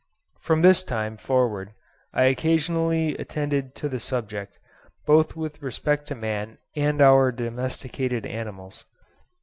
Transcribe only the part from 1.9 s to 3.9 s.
I occasionally attended to